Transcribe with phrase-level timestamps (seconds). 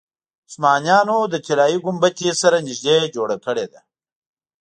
[0.49, 3.81] عثمانیانو د طلایي ګنبدې سره نږدې جوړه کړې ده.